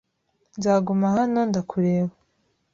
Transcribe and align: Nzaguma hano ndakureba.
Nzaguma 0.57 1.07
hano 1.15 1.39
ndakureba. 1.49 2.13